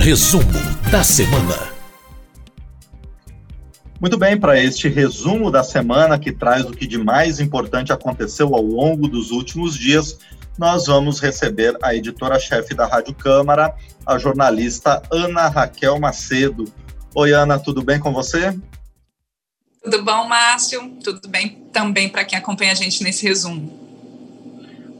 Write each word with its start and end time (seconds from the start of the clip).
Resumo 0.00 0.44
da 0.90 1.04
semana. 1.04 1.74
Muito 4.00 4.16
bem, 4.16 4.40
para 4.40 4.58
este 4.58 4.88
resumo 4.88 5.50
da 5.50 5.62
semana 5.62 6.18
que 6.18 6.32
traz 6.32 6.64
o 6.64 6.70
que 6.70 6.86
de 6.86 6.96
mais 6.96 7.38
importante 7.38 7.92
aconteceu 7.92 8.54
ao 8.54 8.62
longo 8.62 9.06
dos 9.06 9.30
últimos 9.30 9.74
dias, 9.74 10.18
nós 10.56 10.86
vamos 10.86 11.20
receber 11.20 11.76
a 11.82 11.94
editora-chefe 11.94 12.74
da 12.74 12.86
Rádio 12.86 13.14
Câmara, 13.14 13.76
a 14.06 14.16
jornalista 14.16 15.02
Ana 15.12 15.48
Raquel 15.48 16.00
Macedo. 16.00 16.64
Oi, 17.14 17.32
Ana, 17.32 17.58
tudo 17.58 17.82
bem 17.82 18.00
com 18.00 18.10
você? 18.10 18.58
Tudo 19.84 20.02
bom, 20.02 20.26
Márcio? 20.26 20.96
Tudo 21.04 21.28
bem 21.28 21.68
também 21.74 22.08
para 22.08 22.24
quem 22.24 22.38
acompanha 22.38 22.72
a 22.72 22.74
gente 22.74 23.04
nesse 23.04 23.28
resumo. 23.28 23.89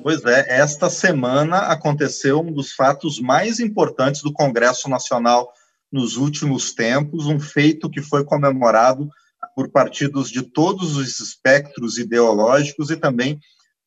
Pois 0.03 0.25
é, 0.25 0.47
esta 0.49 0.89
semana 0.89 1.59
aconteceu 1.59 2.41
um 2.41 2.53
dos 2.53 2.73
fatos 2.73 3.21
mais 3.21 3.61
importantes 3.61 4.23
do 4.23 4.33
Congresso 4.33 4.89
Nacional 4.89 5.53
nos 5.93 6.17
últimos 6.17 6.73
tempos, 6.73 7.27
um 7.27 7.39
feito 7.39 7.91
que 7.91 8.01
foi 8.01 8.25
comemorado 8.25 9.09
por 9.55 9.71
partidos 9.71 10.31
de 10.31 10.43
todos 10.43 10.97
os 10.97 11.21
espectros 11.21 11.99
ideológicos 11.99 12.91
e 12.91 12.97
também 12.97 13.39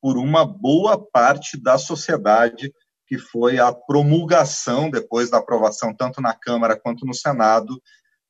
por 0.01 0.17
uma 0.17 0.45
boa 0.45 0.97
parte 0.97 1.57
da 1.59 1.77
sociedade, 1.77 2.71
que 3.07 3.17
foi 3.17 3.57
a 3.57 3.71
promulgação, 3.71 4.91
depois 4.91 5.31
da 5.31 5.37
aprovação 5.37 5.95
tanto 5.95 6.21
na 6.21 6.33
Câmara 6.33 6.79
quanto 6.79 7.05
no 7.05 7.13
Senado, 7.13 7.81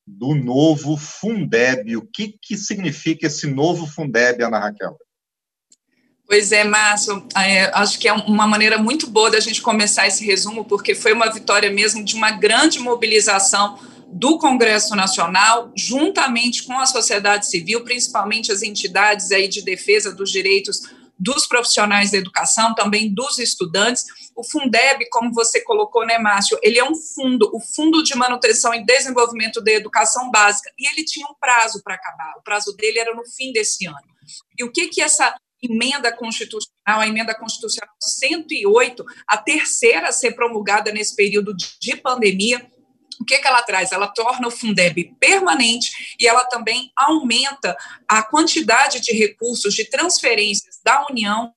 do 0.05 0.35
novo 0.35 0.95
Fundeb. 0.95 1.97
O 1.97 2.05
que, 2.05 2.37
que 2.41 2.55
significa 2.55 3.27
esse 3.27 3.47
novo 3.47 3.87
Fundeb, 3.87 4.41
Ana 4.41 4.59
Raquel? 4.59 4.95
Pois 6.33 6.51
é, 6.51 6.63
Márcio, 6.63 7.23
é, 7.37 7.65
acho 7.75 7.99
que 7.99 8.07
é 8.07 8.11
uma 8.11 8.47
maneira 8.47 8.79
muito 8.79 9.05
boa 9.05 9.29
da 9.29 9.39
gente 9.39 9.61
começar 9.61 10.07
esse 10.07 10.25
resumo, 10.25 10.65
porque 10.65 10.95
foi 10.95 11.13
uma 11.13 11.31
vitória 11.31 11.69
mesmo 11.69 12.03
de 12.03 12.15
uma 12.15 12.31
grande 12.31 12.79
mobilização 12.79 13.77
do 14.07 14.39
Congresso 14.39 14.95
Nacional, 14.95 15.71
juntamente 15.77 16.63
com 16.63 16.73
a 16.79 16.87
sociedade 16.87 17.45
civil, 17.45 17.83
principalmente 17.83 18.51
as 18.51 18.63
entidades 18.63 19.31
aí 19.31 19.47
de 19.47 19.61
defesa 19.61 20.11
dos 20.11 20.31
direitos 20.31 20.81
dos 21.19 21.45
profissionais 21.45 22.09
da 22.09 22.17
educação, 22.17 22.73
também 22.73 23.13
dos 23.13 23.37
estudantes. 23.37 24.03
O 24.35 24.43
Fundeb, 24.43 25.07
como 25.11 25.31
você 25.31 25.61
colocou, 25.61 26.03
né, 26.03 26.17
Márcio, 26.17 26.57
ele 26.63 26.79
é 26.79 26.83
um 26.83 26.95
fundo, 26.95 27.47
o 27.53 27.59
Fundo 27.59 28.01
de 28.01 28.15
Manutenção 28.15 28.73
e 28.73 28.83
Desenvolvimento 28.83 29.61
da 29.61 29.71
Educação 29.71 30.31
Básica, 30.31 30.71
e 30.79 30.91
ele 30.91 31.05
tinha 31.05 31.27
um 31.27 31.35
prazo 31.39 31.79
para 31.83 31.93
acabar, 31.93 32.33
o 32.39 32.41
prazo 32.41 32.75
dele 32.75 32.97
era 32.97 33.13
no 33.13 33.23
fim 33.23 33.51
desse 33.51 33.85
ano. 33.85 34.13
E 34.57 34.63
o 34.63 34.71
que 34.71 34.87
que 34.87 35.01
essa 35.01 35.35
emenda 35.63 36.11
constitucional, 36.11 36.99
a 36.99 37.07
emenda 37.07 37.33
constitucional 37.33 37.93
108, 37.99 39.05
a 39.27 39.37
terceira 39.37 40.09
a 40.09 40.11
ser 40.11 40.33
promulgada 40.33 40.91
nesse 40.91 41.15
período 41.15 41.55
de 41.55 41.95
pandemia. 41.95 42.69
O 43.21 43.25
que, 43.25 43.37
que 43.37 43.47
ela 43.47 43.61
traz? 43.61 43.91
Ela 43.91 44.07
torna 44.07 44.47
o 44.47 44.51
Fundeb 44.51 45.15
permanente 45.19 46.15
e 46.19 46.27
ela 46.27 46.43
também 46.45 46.91
aumenta 46.97 47.77
a 48.07 48.23
quantidade 48.23 48.99
de 48.99 49.13
recursos 49.13 49.73
de 49.73 49.85
transferências 49.85 50.79
da 50.83 51.05
União 51.09 51.53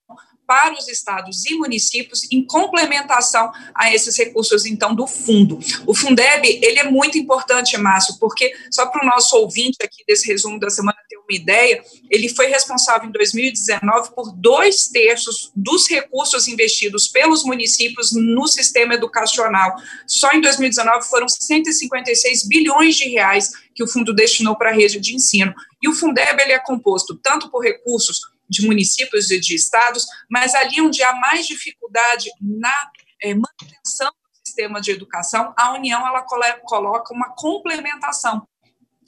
para 0.46 0.74
os 0.74 0.88
estados 0.88 1.44
e 1.46 1.54
municípios 1.54 2.30
em 2.30 2.44
complementação 2.44 3.50
a 3.74 3.92
esses 3.92 4.16
recursos, 4.16 4.64
então, 4.64 4.94
do 4.94 5.06
fundo. 5.06 5.58
O 5.86 5.94
Fundeb, 5.94 6.46
ele 6.62 6.78
é 6.78 6.84
muito 6.84 7.18
importante, 7.18 7.76
Márcio, 7.76 8.16
porque, 8.18 8.54
só 8.70 8.86
para 8.86 9.02
o 9.02 9.06
nosso 9.06 9.36
ouvinte 9.36 9.78
aqui 9.82 10.04
desse 10.06 10.26
resumo 10.26 10.58
da 10.60 10.70
semana 10.70 10.96
ter 11.08 11.16
uma 11.16 11.26
ideia, 11.30 11.82
ele 12.10 12.28
foi 12.28 12.46
responsável 12.46 13.08
em 13.08 13.12
2019 13.12 14.14
por 14.14 14.32
dois 14.32 14.88
terços 14.88 15.50
dos 15.54 15.88
recursos 15.88 16.46
investidos 16.48 17.08
pelos 17.08 17.44
municípios 17.44 18.12
no 18.12 18.46
sistema 18.46 18.94
educacional. 18.94 19.74
Só 20.06 20.30
em 20.32 20.40
2019 20.40 21.06
foram 21.08 21.28
156 21.28 22.46
bilhões 22.46 22.96
de 22.96 23.08
reais 23.08 23.50
que 23.74 23.82
o 23.82 23.88
fundo 23.88 24.14
destinou 24.14 24.56
para 24.56 24.70
a 24.70 24.72
rede 24.72 24.98
de 24.98 25.14
ensino. 25.14 25.54
E 25.82 25.88
o 25.88 25.92
Fundeb, 25.92 26.40
ele 26.40 26.52
é 26.52 26.58
composto 26.58 27.14
tanto 27.22 27.50
por 27.50 27.62
recursos 27.62 28.20
de 28.48 28.66
municípios 28.66 29.30
e 29.30 29.40
de 29.40 29.54
estados, 29.54 30.06
mas 30.30 30.54
ali 30.54 30.80
onde 30.80 31.02
há 31.02 31.14
mais 31.14 31.46
dificuldade 31.46 32.30
na 32.40 32.90
é, 33.22 33.34
manutenção 33.34 34.10
do 34.10 34.46
sistema 34.46 34.80
de 34.80 34.90
educação, 34.90 35.52
a 35.56 35.72
União 35.74 36.06
ela 36.06 36.22
coloca 36.22 37.14
uma 37.14 37.34
complementação, 37.34 38.46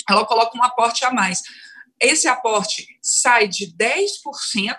ela 0.08 0.24
coloca 0.24 0.56
um 0.56 0.62
aporte 0.62 1.04
a 1.04 1.10
mais. 1.10 1.42
Esse 2.00 2.28
aporte 2.28 2.86
sai 3.02 3.48
de 3.48 3.74
10% 3.76 4.76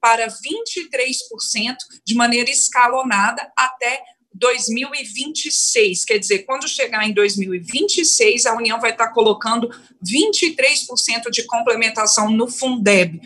para 0.00 0.28
23% 0.28 1.76
de 2.04 2.14
maneira 2.14 2.50
escalonada 2.50 3.50
até 3.56 4.02
2026. 4.34 6.04
Quer 6.04 6.18
dizer, 6.18 6.40
quando 6.40 6.68
chegar 6.68 7.08
em 7.08 7.12
2026, 7.12 8.46
a 8.46 8.54
União 8.54 8.80
vai 8.80 8.90
estar 8.90 9.08
colocando 9.08 9.68
23% 10.04 11.30
de 11.30 11.44
complementação 11.44 12.30
no 12.30 12.48
Fundeb. 12.48 13.20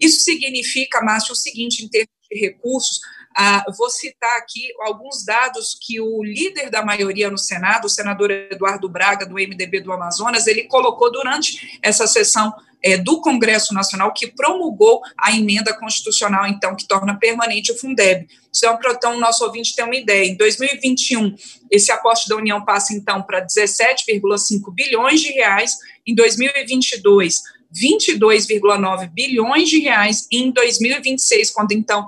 Isso 0.00 0.20
significa, 0.20 1.02
Márcio, 1.02 1.32
o 1.32 1.36
seguinte, 1.36 1.84
em 1.84 1.88
termos 1.88 2.12
de 2.30 2.38
recursos, 2.38 3.00
ah, 3.34 3.64
vou 3.76 3.88
citar 3.88 4.36
aqui 4.36 4.68
alguns 4.80 5.24
dados 5.24 5.76
que 5.80 6.00
o 6.00 6.22
líder 6.22 6.70
da 6.70 6.84
maioria 6.84 7.30
no 7.30 7.38
Senado, 7.38 7.86
o 7.86 7.90
senador 7.90 8.30
Eduardo 8.30 8.88
Braga, 8.88 9.24
do 9.24 9.34
MDB 9.34 9.80
do 9.80 9.92
Amazonas, 9.92 10.46
ele 10.46 10.64
colocou 10.64 11.10
durante 11.10 11.78
essa 11.82 12.06
sessão 12.06 12.52
é, 12.82 12.96
do 12.96 13.20
Congresso 13.20 13.72
Nacional 13.72 14.12
que 14.12 14.26
promulgou 14.26 15.00
a 15.16 15.32
emenda 15.32 15.72
constitucional, 15.78 16.46
então, 16.46 16.74
que 16.74 16.86
torna 16.86 17.16
permanente 17.18 17.72
o 17.72 17.78
Fundeb. 17.78 18.26
Então, 18.54 18.76
para 18.76 18.92
então, 18.92 19.16
o 19.16 19.20
nosso 19.20 19.44
ouvinte 19.44 19.74
ter 19.74 19.82
uma 19.82 19.96
ideia, 19.96 20.26
em 20.26 20.36
2021, 20.36 21.34
esse 21.70 21.90
aporte 21.92 22.28
da 22.28 22.36
União 22.36 22.64
passa, 22.64 22.92
então, 22.92 23.22
para 23.22 23.46
17,5 23.46 24.74
bilhões 24.74 25.20
de 25.20 25.32
reais, 25.32 25.76
em 26.06 26.14
2022, 26.14 27.40
22,9 27.74 29.10
bilhões 29.10 29.68
de 29.68 29.78
reais, 29.78 30.26
e 30.30 30.42
em 30.42 30.50
2026, 30.50 31.50
quando, 31.50 31.72
então, 31.72 32.06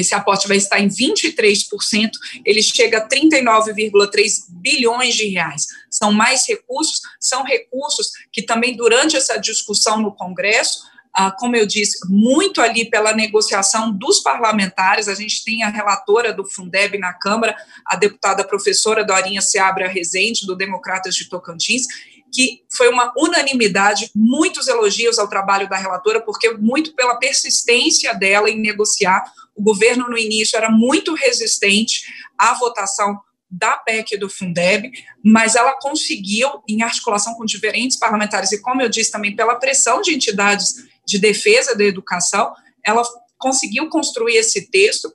esse 0.00 0.14
aporte 0.14 0.48
vai 0.48 0.56
estar 0.56 0.80
em 0.80 0.88
23%, 0.88 2.10
ele 2.44 2.62
chega 2.62 2.98
a 2.98 3.08
39,3 3.08 4.46
bilhões 4.50 5.14
de 5.14 5.26
reais. 5.28 5.66
São 5.90 6.12
mais 6.12 6.46
recursos, 6.48 7.00
são 7.18 7.44
recursos 7.44 8.10
que 8.32 8.42
também 8.42 8.76
durante 8.76 9.16
essa 9.16 9.36
discussão 9.36 10.00
no 10.00 10.14
Congresso, 10.14 10.90
ah, 11.12 11.30
como 11.30 11.56
eu 11.56 11.66
disse, 11.66 11.98
muito 12.08 12.60
ali 12.60 12.88
pela 12.88 13.12
negociação 13.12 13.92
dos 13.92 14.20
parlamentares, 14.20 15.08
a 15.08 15.14
gente 15.14 15.44
tem 15.44 15.64
a 15.64 15.68
relatora 15.68 16.32
do 16.32 16.44
Fundeb 16.44 16.96
na 16.98 17.12
Câmara, 17.12 17.56
a 17.84 17.96
deputada 17.96 18.44
professora 18.44 19.04
Dorinha 19.04 19.40
Seabra 19.40 19.88
Rezende, 19.88 20.46
do 20.46 20.54
Democratas 20.54 21.14
de 21.14 21.28
Tocantins, 21.28 21.86
que 22.32 22.62
foi 22.76 22.88
uma 22.88 23.12
unanimidade, 23.16 24.10
muitos 24.14 24.68
elogios 24.68 25.18
ao 25.18 25.28
trabalho 25.28 25.68
da 25.68 25.76
relatora, 25.76 26.20
porque 26.20 26.52
muito 26.52 26.94
pela 26.94 27.16
persistência 27.16 28.14
dela 28.14 28.48
em 28.48 28.60
negociar. 28.60 29.24
O 29.54 29.62
governo, 29.62 30.08
no 30.08 30.16
início, 30.16 30.56
era 30.56 30.70
muito 30.70 31.14
resistente 31.14 32.02
à 32.38 32.54
votação 32.54 33.18
da 33.50 33.76
PEC 33.76 34.16
do 34.16 34.30
Fundeb, 34.30 34.90
mas 35.24 35.56
ela 35.56 35.72
conseguiu, 35.80 36.62
em 36.68 36.82
articulação 36.82 37.34
com 37.34 37.44
diferentes 37.44 37.98
parlamentares, 37.98 38.52
e 38.52 38.62
como 38.62 38.80
eu 38.80 38.88
disse 38.88 39.10
também, 39.10 39.34
pela 39.34 39.56
pressão 39.56 40.00
de 40.00 40.14
entidades 40.14 40.88
de 41.04 41.18
defesa 41.18 41.74
da 41.74 41.82
educação, 41.82 42.54
ela 42.86 43.02
conseguiu 43.36 43.88
construir 43.88 44.36
esse 44.36 44.70
texto 44.70 45.12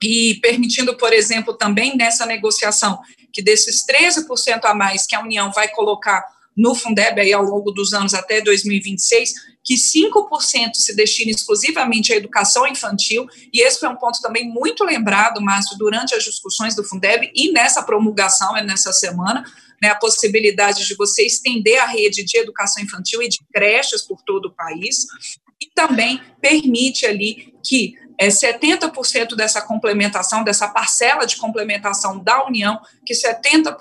e 0.00 0.38
permitindo, 0.40 0.96
por 0.96 1.12
exemplo, 1.12 1.54
também 1.54 1.96
nessa 1.96 2.24
negociação, 2.24 3.00
que 3.32 3.42
desses 3.42 3.84
13% 3.84 4.60
a 4.64 4.74
mais 4.74 5.06
que 5.06 5.16
a 5.16 5.20
União 5.20 5.50
vai 5.50 5.68
colocar 5.68 6.24
no 6.56 6.74
Fundeb 6.74 7.20
aí 7.20 7.32
ao 7.32 7.42
longo 7.42 7.70
dos 7.70 7.92
anos 7.92 8.14
até 8.14 8.40
2026, 8.40 9.34
que 9.62 9.74
5% 9.74 10.74
se 10.74 10.94
destina 10.94 11.30
exclusivamente 11.30 12.12
à 12.12 12.16
educação 12.16 12.66
infantil, 12.66 13.26
e 13.52 13.60
esse 13.62 13.80
foi 13.80 13.88
um 13.88 13.96
ponto 13.96 14.20
também 14.20 14.48
muito 14.48 14.84
lembrado, 14.84 15.40
Márcio, 15.40 15.76
durante 15.76 16.14
as 16.14 16.22
discussões 16.22 16.74
do 16.74 16.84
Fundeb 16.84 17.30
e 17.34 17.52
nessa 17.52 17.82
promulgação, 17.82 18.56
é 18.56 18.62
nessa 18.62 18.92
semana, 18.92 19.44
né, 19.82 19.90
a 19.90 19.96
possibilidade 19.96 20.86
de 20.86 20.94
você 20.94 21.26
estender 21.26 21.78
a 21.78 21.86
rede 21.86 22.24
de 22.24 22.38
educação 22.38 22.82
infantil 22.82 23.20
e 23.20 23.28
de 23.28 23.38
creches 23.52 24.02
por 24.02 24.22
todo 24.22 24.46
o 24.46 24.54
país, 24.54 25.06
e 25.60 25.66
também 25.74 26.20
permite 26.40 27.04
ali 27.04 27.54
que 27.64 27.94
é, 28.18 28.28
70% 28.28 29.34
dessa 29.34 29.60
complementação, 29.60 30.42
dessa 30.42 30.68
parcela 30.68 31.26
de 31.26 31.36
complementação 31.36 32.18
da 32.18 32.46
União, 32.46 32.80
que 33.04 33.14
70% 33.14 33.76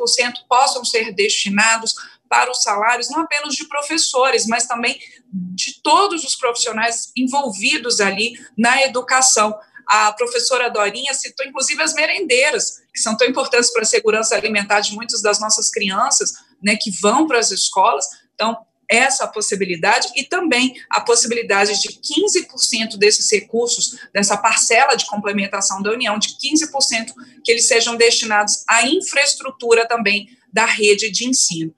possam 0.50 0.84
ser 0.84 1.14
destinados 1.14 1.96
para 2.30 2.52
os 2.52 2.64
salários, 2.64 3.10
não 3.10 3.22
apenas 3.22 3.54
de 3.54 3.68
professores, 3.68 4.46
mas 4.46 4.68
também 4.68 5.00
de 5.32 5.82
todos 5.82 6.24
os 6.24 6.36
profissionais 6.36 7.12
envolvidos 7.16 8.00
ali 8.00 8.34
na 8.58 8.84
educação. 8.84 9.58
A 9.88 10.12
professora 10.14 10.70
Dorinha 10.70 11.14
citou, 11.14 11.46
inclusive, 11.46 11.82
as 11.82 11.94
merendeiras, 11.94 12.82
que 12.94 13.00
são 13.00 13.16
tão 13.16 13.28
importantes 13.28 13.72
para 13.72 13.84
a 13.84 13.86
segurança 13.86 14.36
alimentar 14.36 14.80
de 14.80 14.94
muitas 14.94 15.22
das 15.22 15.40
nossas 15.40 15.70
crianças, 15.70 16.34
né, 16.62 16.76
que 16.76 16.90
vão 17.02 17.28
para 17.28 17.38
as 17.38 17.52
escolas. 17.52 18.06
Então, 18.34 18.58
essa 18.90 19.28
possibilidade 19.28 20.08
e 20.16 20.24
também 20.24 20.76
a 20.90 21.02
possibilidade 21.02 21.80
de 21.82 21.90
15% 21.90 22.98
desses 22.98 23.32
recursos, 23.32 23.98
dessa 24.14 24.38
parcela 24.38 24.96
de 24.96 25.06
complementação 25.06 25.82
da 25.82 25.92
União, 25.92 26.18
de 26.20 26.30
15% 26.30 27.14
que 27.44 27.52
eles 27.52 27.68
sejam 27.68 27.96
destinados 27.96 28.64
à 28.68 28.86
infraestrutura 28.88 29.88
também 29.88 30.28
da 30.52 30.66
rede 30.66 31.12
de 31.12 31.28
ensino. 31.28 31.74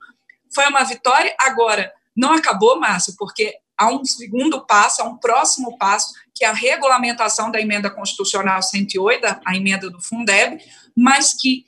Foi 0.58 0.66
uma 0.66 0.82
vitória, 0.82 1.32
agora, 1.38 1.92
não 2.16 2.32
acabou, 2.32 2.80
Márcio, 2.80 3.14
porque 3.16 3.54
há 3.78 3.92
um 3.92 4.04
segundo 4.04 4.66
passo, 4.66 5.00
há 5.00 5.04
um 5.04 5.16
próximo 5.16 5.78
passo, 5.78 6.12
que 6.34 6.44
é 6.44 6.48
a 6.48 6.52
regulamentação 6.52 7.48
da 7.48 7.60
emenda 7.60 7.88
constitucional 7.88 8.60
108, 8.60 9.24
a 9.46 9.54
emenda 9.56 9.88
do 9.88 10.02
Fundeb, 10.02 10.60
mas 10.96 11.32
que 11.32 11.64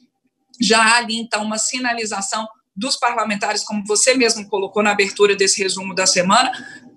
já 0.61 0.83
há 0.83 0.97
ali, 0.97 1.21
então, 1.21 1.45
uma 1.45 1.57
sinalização 1.57 2.49
dos 2.75 2.97
parlamentares, 2.97 3.63
como 3.63 3.87
você 3.87 4.13
mesmo 4.13 4.49
colocou 4.49 4.83
na 4.83 4.91
abertura 4.91 5.37
desse 5.37 5.63
resumo 5.63 5.95
da 5.95 6.05
semana, 6.05 6.51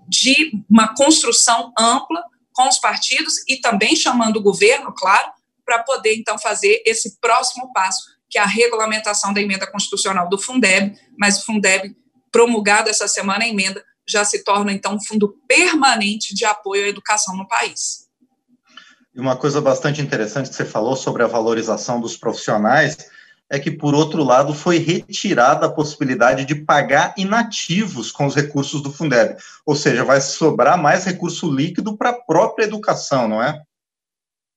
de 0.08 0.52
uma 0.68 0.96
construção 0.96 1.72
ampla 1.78 2.24
com 2.54 2.68
os 2.68 2.80
partidos 2.80 3.36
e 3.48 3.58
também 3.58 3.96
chamando 3.96 4.38
o 4.38 4.42
governo, 4.42 4.92
claro, 4.98 5.32
para 5.64 5.84
poder 5.84 6.16
então 6.16 6.40
fazer 6.40 6.82
esse 6.88 7.20
próximo 7.20 7.72
passo, 7.72 8.02
que 8.34 8.40
é 8.40 8.42
a 8.42 8.48
regulamentação 8.48 9.32
da 9.32 9.40
emenda 9.40 9.68
constitucional 9.68 10.28
do 10.28 10.40
Fundeb, 10.40 10.98
mas 11.16 11.38
o 11.38 11.46
Fundeb, 11.46 11.96
promulgado 12.32 12.90
essa 12.90 13.08
semana 13.08 13.46
a 13.46 13.48
emenda, 13.48 13.86
já 14.10 14.26
se 14.26 14.44
torna 14.44 14.74
então 14.74 14.96
um 14.96 15.00
fundo 15.00 15.36
permanente 15.48 16.34
de 16.34 16.44
apoio 16.44 16.86
à 16.86 16.88
educação 16.88 17.38
no 17.38 17.48
país. 17.48 18.08
E 19.14 19.20
uma 19.20 19.36
coisa 19.36 19.62
bastante 19.62 20.02
interessante 20.02 20.50
que 20.50 20.56
você 20.56 20.66
falou 20.66 20.96
sobre 20.96 21.22
a 21.22 21.28
valorização 21.28 22.02
dos 22.02 22.18
profissionais 22.18 22.98
é 23.52 23.60
que, 23.60 23.70
por 23.70 23.94
outro 23.94 24.24
lado, 24.24 24.52
foi 24.52 24.80
retirada 24.80 25.68
a 25.68 25.72
possibilidade 25.72 26.44
de 26.44 26.56
pagar 26.56 27.14
inativos 27.16 28.12
com 28.12 28.26
os 28.26 28.34
recursos 28.34 28.82
do 28.82 28.92
Fundeb. 28.92 29.38
Ou 29.64 29.76
seja, 29.76 30.04
vai 30.04 30.20
sobrar 30.22 30.76
mais 30.76 31.06
recurso 31.06 31.54
líquido 31.54 31.96
para 31.96 32.10
a 32.10 32.20
própria 32.20 32.66
educação, 32.66 33.28
não 33.28 33.44
é? 33.44 33.62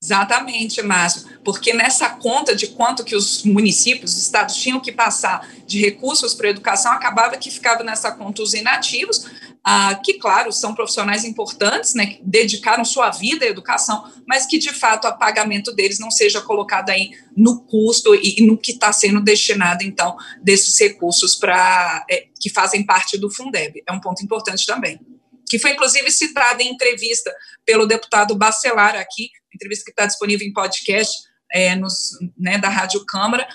Exatamente, 0.07 0.81
Márcio, 0.83 1.27
porque 1.43 1.73
nessa 1.73 2.09
conta 2.09 2.55
de 2.55 2.69
quanto 2.69 3.03
que 3.03 3.17
os 3.17 3.43
municípios, 3.43 4.13
os 4.13 4.23
estados 4.23 4.55
tinham 4.55 4.79
que 4.79 4.93
passar 4.93 5.49
de 5.67 5.81
recursos 5.81 6.33
para 6.33 6.47
a 6.47 6.51
educação, 6.51 6.93
acabava 6.93 7.37
que 7.37 7.51
ficava 7.51 7.83
nessa 7.83 8.13
conta 8.13 8.41
os 8.41 8.55
inativos, 8.55 9.27
ah, 9.65 9.97
que, 9.97 10.15
claro, 10.15 10.53
são 10.53 10.77
profissionais 10.77 11.25
importantes, 11.25 11.93
né, 11.95 12.07
que 12.07 12.21
dedicaram 12.23 12.85
sua 12.85 13.11
vida 13.11 13.45
à 13.45 13.49
educação, 13.49 14.09
mas 14.25 14.47
que, 14.47 14.59
de 14.59 14.73
fato, 14.73 15.09
o 15.09 15.19
pagamento 15.19 15.73
deles 15.73 15.99
não 15.99 16.09
seja 16.09 16.41
colocado 16.41 16.91
aí 16.91 17.11
no 17.37 17.63
custo 17.63 18.15
e, 18.15 18.47
no 18.47 18.57
que 18.57 18.71
está 18.71 18.93
sendo 18.93 19.21
destinado, 19.21 19.83
então, 19.83 20.17
desses 20.41 20.79
recursos 20.79 21.35
para 21.35 22.07
é, 22.09 22.29
que 22.41 22.49
fazem 22.49 22.87
parte 22.87 23.19
do 23.19 23.29
Fundeb. 23.29 23.83
É 23.85 23.91
um 23.91 23.99
ponto 23.99 24.23
importante 24.23 24.65
também. 24.65 25.01
Que 25.49 25.59
foi, 25.59 25.73
inclusive, 25.73 26.13
citado 26.13 26.63
em 26.63 26.71
entrevista 26.71 27.33
pelo 27.65 27.87
deputado 27.87 28.37
Bacelar 28.37 28.95
aqui, 28.95 29.31
entrevista 29.57 29.85
que 29.85 29.91
está 29.91 30.07
disponível 30.07 30.47
em 30.47 30.53
podcast 30.53 31.13
é, 31.53 31.75
nos, 31.75 32.11
né, 32.39 32.59
da 32.59 32.69
Rádio 32.69 33.05
Câmara, 33.05 33.47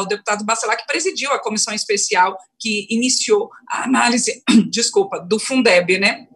o 0.00 0.06
deputado 0.06 0.44
Bacelar, 0.44 0.76
que 0.76 0.86
presidiu 0.86 1.32
a 1.32 1.40
comissão 1.40 1.72
especial 1.72 2.36
que 2.58 2.86
iniciou 2.90 3.50
a 3.70 3.84
análise, 3.84 4.42
desculpa, 4.70 5.20
do 5.20 5.38
Fundeb, 5.38 5.98
né? 5.98 6.26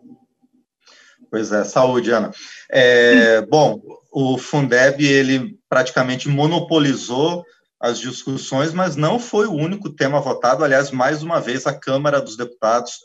Pois 1.30 1.52
é, 1.52 1.62
saúde, 1.64 2.10
Ana. 2.10 2.30
É, 2.70 3.42
bom, 3.42 3.80
o 4.10 4.38
Fundeb, 4.38 5.04
ele 5.04 5.58
praticamente 5.68 6.28
monopolizou 6.28 7.44
as 7.80 7.98
discussões, 8.00 8.72
mas 8.72 8.96
não 8.96 9.18
foi 9.18 9.46
o 9.46 9.52
único 9.52 9.90
tema 9.90 10.20
votado. 10.20 10.64
Aliás, 10.64 10.90
mais 10.90 11.22
uma 11.22 11.40
vez, 11.40 11.66
a 11.66 11.78
Câmara 11.78 12.20
dos 12.20 12.36
Deputados 12.36 12.98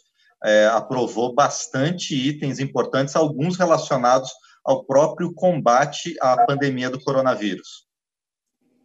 é, 0.44 0.68
aprovou 0.68 1.34
bastante 1.34 2.16
itens 2.16 2.60
importantes, 2.60 3.16
alguns 3.16 3.58
relacionados 3.58 4.32
ao 4.64 4.84
próprio 4.84 5.34
combate 5.34 6.16
à 6.22 6.46
pandemia 6.46 6.90
do 6.90 7.00
coronavírus. 7.00 7.84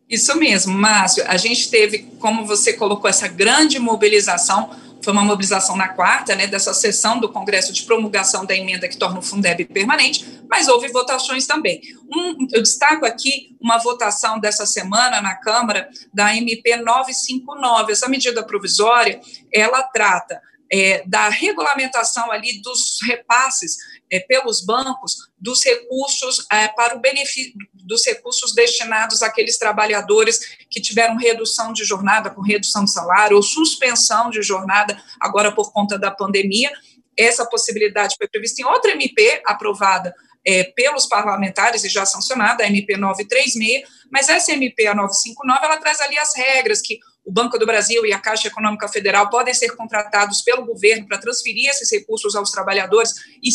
Isso 0.09 0.35
mesmo, 0.37 0.73
Márcio. 0.73 1.23
A 1.29 1.37
gente 1.37 1.71
teve, 1.71 1.99
como 2.19 2.47
você 2.47 2.73
colocou, 2.73 3.11
essa 3.11 3.29
grande 3.29 3.79
mobilização. 3.79 4.71
Foi 5.03 5.13
uma 5.13 5.23
mobilização 5.23 5.77
na 5.77 5.89
quarta, 5.91 6.35
né, 6.35 6.47
dessa 6.47 6.75
sessão 6.75 7.21
do 7.21 7.29
Congresso 7.29 7.73
de 7.73 7.85
promulgação 7.85 8.45
da 8.45 8.57
emenda 8.57 8.89
que 8.89 8.97
torna 8.97 9.21
o 9.21 9.23
Fundeb 9.23 9.65
permanente, 9.67 10.43
mas 10.51 10.67
houve 10.67 10.89
votações 10.89 11.47
também. 11.47 11.81
Um, 12.13 12.49
eu 12.53 12.61
destaco 12.61 13.07
aqui 13.07 13.57
uma 13.61 13.79
votação 13.79 14.41
dessa 14.41 14.67
semana 14.67 15.21
na 15.21 15.37
Câmara 15.37 15.89
da 16.13 16.35
MP 16.35 16.77
959. 16.77 17.93
Essa 17.93 18.09
medida 18.09 18.43
provisória, 18.43 19.21
ela 19.55 19.83
trata 19.85 20.41
é, 20.71 21.03
da 21.07 21.29
regulamentação 21.29 22.31
ali 22.31 22.61
dos 22.61 22.99
repasses 23.03 23.77
é, 24.11 24.21
pelos 24.21 24.65
bancos 24.65 25.31
dos 25.39 25.65
recursos 25.65 26.47
é, 26.53 26.69
para 26.69 26.97
o 26.97 27.01
benefício 27.01 27.53
dos 27.73 28.05
recursos 28.05 28.55
destinados 28.55 29.23
àqueles 29.23 29.57
trabalhadores 29.57 30.59
que 30.69 30.81
tiveram 30.81 31.17
redução 31.17 31.73
de 31.73 31.85
jornada 31.85 32.29
com 32.29 32.43
redução 32.43 32.85
de 32.85 32.93
salário 32.93 33.37
ou 33.37 33.43
suspensão 33.43 34.29
de 34.29 34.43
jornada 34.43 35.03
agora 35.19 35.51
por 35.53 35.73
conta 35.73 35.99
da 35.99 36.11
pandemia. 36.11 36.71
Essa 37.17 37.47
possibilidade 37.47 38.17
foi 38.19 38.29
prevista 38.29 38.61
em 38.61 38.65
outra 38.67 38.93
MP 38.93 39.43
aprovada 39.47 40.15
é, 40.47 40.65
pelos 40.65 41.07
parlamentares 41.07 41.83
e 41.85 41.89
já 41.89 42.07
sancionada, 42.07 42.63
a 42.63 42.67
MP 42.67 42.97
936, 42.97 43.83
mas 44.11 44.29
essa 44.29 44.53
MP, 44.53 44.87
a 44.87 44.95
959, 44.95 45.65
ela 45.65 45.77
traz 45.79 46.01
ali 46.01 46.19
as 46.19 46.35
regras 46.37 46.81
que 46.81 46.99
o 47.29 47.31
Banco 47.31 47.59
do 47.59 47.67
Brasil 47.67 48.07
e 48.07 48.13
a 48.15 48.19
Caixa 48.19 48.49
Econômica 48.49 48.89
Federal 48.89 49.29
podem 49.29 49.53
ser 49.53 49.77
contratados 49.77 50.41
pelo 50.41 50.65
governo 50.65 51.07
para 51.07 51.19
transferir 51.19 51.69
esses 51.69 51.93
recursos 51.93 52.35
aos 52.35 52.51
trabalhadores 52.51 53.13
e 53.43 53.51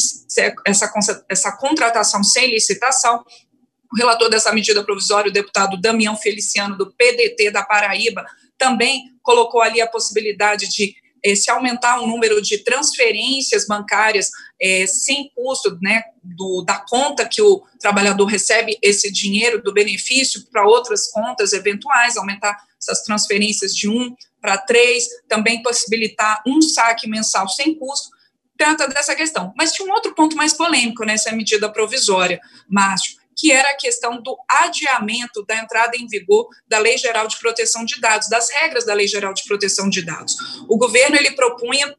essa, 0.67 0.93
essa 1.27 1.51
contratação 1.57 2.23
sem 2.23 2.51
licitação. 2.51 3.25
O 3.91 3.97
relator 3.97 4.29
dessa 4.29 4.53
medida 4.53 4.83
provisória, 4.83 5.31
o 5.31 5.33
deputado 5.33 5.81
Damião 5.81 6.15
Feliciano, 6.15 6.77
do 6.77 6.93
PDT 6.93 7.49
da 7.49 7.63
Paraíba, 7.63 8.23
também 8.59 9.05
colocou 9.23 9.59
ali 9.59 9.81
a 9.81 9.87
possibilidade 9.87 10.69
de 10.69 10.93
eh, 11.25 11.35
se 11.35 11.49
aumentar 11.49 11.99
o 11.99 12.05
número 12.05 12.39
de 12.43 12.59
transferências 12.59 13.65
bancárias 13.65 14.29
eh, 14.61 14.85
sem 14.85 15.31
custo, 15.33 15.79
né, 15.81 16.03
do, 16.23 16.63
da 16.63 16.77
conta 16.87 17.27
que 17.27 17.41
o 17.41 17.63
trabalhador 17.79 18.25
recebe 18.25 18.77
esse 18.83 19.11
dinheiro 19.11 19.63
do 19.63 19.73
benefício 19.73 20.45
para 20.51 20.63
outras 20.63 21.09
contas 21.09 21.53
eventuais, 21.53 22.17
aumentar 22.17 22.55
essas 22.87 23.03
transferências 23.03 23.75
de 23.75 23.89
um 23.89 24.15
para 24.41 24.57
três, 24.57 25.07
também 25.27 25.61
possibilitar 25.61 26.41
um 26.45 26.61
saque 26.61 27.07
mensal 27.07 27.47
sem 27.47 27.73
custo, 27.75 28.09
trata 28.57 28.87
dessa 28.87 29.15
questão. 29.15 29.53
Mas 29.57 29.71
tinha 29.71 29.87
um 29.87 29.91
outro 29.91 30.13
ponto 30.13 30.35
mais 30.35 30.53
polêmico 30.53 31.05
nessa 31.05 31.31
medida 31.31 31.71
provisória, 31.71 32.39
Márcio, 32.69 33.15
que 33.35 33.51
era 33.51 33.71
a 33.71 33.77
questão 33.77 34.21
do 34.21 34.37
adiamento 34.47 35.43
da 35.45 35.57
entrada 35.57 35.97
em 35.97 36.07
vigor 36.07 36.47
da 36.67 36.77
Lei 36.77 36.97
Geral 36.97 37.27
de 37.27 37.37
Proteção 37.39 37.83
de 37.85 37.99
Dados, 37.99 38.29
das 38.29 38.49
regras 38.49 38.85
da 38.85 38.93
Lei 38.93 39.07
Geral 39.07 39.33
de 39.33 39.43
Proteção 39.43 39.89
de 39.89 40.01
Dados. 40.03 40.35
O 40.67 40.77
governo 40.77 41.15
ele 41.15 41.31
propunha 41.31 41.95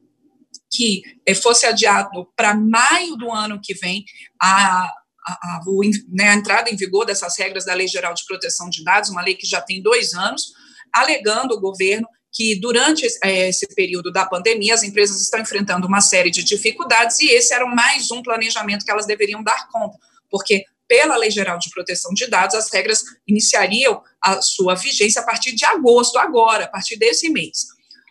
que 0.71 1.03
eh, 1.27 1.35
fosse 1.35 1.67
adiado 1.67 2.27
para 2.37 2.55
maio 2.55 3.17
do 3.17 3.31
ano 3.31 3.61
que 3.63 3.75
vem 3.75 4.05
a, 4.41 4.93
a, 5.27 5.33
a, 5.33 5.61
né, 6.09 6.31
a 6.31 6.35
entrada 6.35 6.71
em 6.71 6.77
vigor 6.77 7.05
dessas 7.05 7.39
regras 7.39 7.65
da 7.65 7.75
Lei 7.75 7.89
Geral 7.89 8.15
de 8.15 8.25
Proteção 8.27 8.69
de 8.69 8.83
Dados, 8.85 9.11
uma 9.11 9.23
lei 9.23 9.35
que 9.35 9.47
já 9.47 9.61
tem 9.61 9.83
dois 9.83 10.15
anos, 10.15 10.53
alegando 10.95 11.55
o 11.55 11.61
governo 11.61 12.07
que 12.33 12.59
durante 12.59 13.07
eh, 13.23 13.49
esse 13.49 13.67
período 13.75 14.11
da 14.11 14.27
pandemia 14.27 14.75
as 14.75 14.83
empresas 14.83 15.21
estão 15.21 15.41
enfrentando 15.41 15.87
uma 15.87 16.01
série 16.01 16.31
de 16.31 16.43
dificuldades 16.43 17.21
e 17.21 17.31
esse 17.31 17.55
era 17.55 17.65
mais 17.67 18.11
um 18.11 18.23
planejamento 18.23 18.85
que 18.85 18.91
elas 18.91 19.07
deveriam 19.07 19.43
dar 19.43 19.69
conta, 19.69 19.97
porque 20.29 20.65
pela 20.89 21.17
Lei 21.17 21.31
Geral 21.31 21.59
de 21.59 21.71
Proteção 21.71 22.13
de 22.13 22.27
Dados, 22.27 22.55
as 22.55 22.71
regras 22.71 23.03
iniciariam 23.27 24.03
a 24.21 24.43
sua 24.43 24.75
vigência 24.75 25.23
a 25.23 25.25
partir 25.25 25.53
de 25.55 25.65
agosto, 25.65 26.19
agora, 26.19 26.65
a 26.65 26.69
partir 26.69 26.97
desse 26.97 27.31
mês. 27.31 27.67